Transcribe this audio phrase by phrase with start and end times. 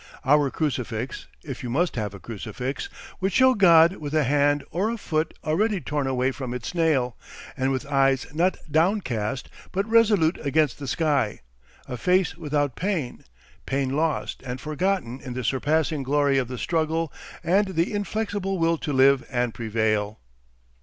[0.25, 4.89] Our crucifix, if you must have a crucifix, would show God with a hand or
[4.89, 7.15] a foot already torn away from its nail,
[7.55, 11.41] and with eyes not downcast but resolute against the sky;
[11.87, 13.25] a face without pain,
[13.67, 17.13] pain lost and forgotten in the surpassing glory of the struggle
[17.43, 20.19] and the inflexible will to live and prevail.